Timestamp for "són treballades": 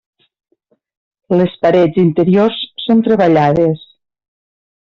2.87-3.89